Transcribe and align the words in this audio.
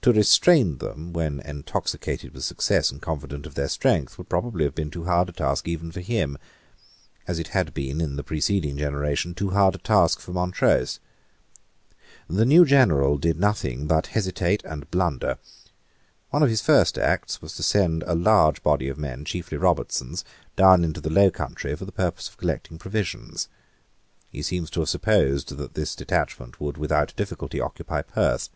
To 0.00 0.10
restrain 0.10 0.78
them, 0.78 1.12
when 1.12 1.38
intoxicated 1.40 2.32
with 2.32 2.44
success 2.44 2.90
and 2.90 3.02
confident 3.02 3.44
of 3.44 3.56
their 3.56 3.68
strength, 3.68 4.16
would 4.16 4.30
probably 4.30 4.64
have 4.64 4.74
been 4.74 4.90
too 4.90 5.04
hard 5.04 5.28
a 5.28 5.32
task 5.32 5.68
even 5.68 5.92
for 5.92 6.00
him, 6.00 6.38
as 7.28 7.38
it 7.38 7.48
had 7.48 7.74
been, 7.74 8.00
in 8.00 8.16
the 8.16 8.24
preceding 8.24 8.78
generation, 8.78 9.34
too 9.34 9.50
hard 9.50 9.74
a 9.74 9.78
task 9.78 10.18
for 10.18 10.32
Montrose. 10.32 10.98
The 12.26 12.46
new 12.46 12.64
general 12.64 13.18
did 13.18 13.38
nothing 13.38 13.86
but 13.86 14.06
hesitate 14.16 14.64
and 14.64 14.90
blunder. 14.90 15.36
One 16.30 16.42
of 16.42 16.48
his 16.48 16.62
first 16.62 16.96
acts 16.96 17.42
was 17.42 17.54
to 17.56 17.62
send 17.62 18.02
a 18.04 18.14
large 18.14 18.62
body 18.62 18.88
of 18.88 18.96
men, 18.96 19.26
chiefly 19.26 19.58
Robertsons, 19.58 20.24
down 20.56 20.84
into 20.84 21.02
the 21.02 21.10
low 21.12 21.30
country 21.30 21.76
for 21.76 21.84
the 21.84 21.92
purpose 21.92 22.30
of 22.30 22.38
collecting 22.38 22.78
provisions. 22.78 23.48
He 24.30 24.40
seems 24.40 24.70
to 24.70 24.80
have 24.80 24.88
supposed 24.88 25.58
that 25.58 25.74
this 25.74 25.94
detachment 25.94 26.62
would 26.62 26.78
without 26.78 27.12
difficulty 27.14 27.60
occupy 27.60 28.00
Perth. 28.00 28.48